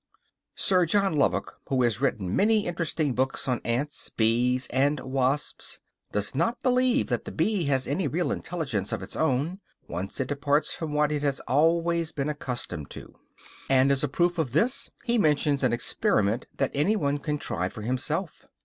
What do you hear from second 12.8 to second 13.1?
to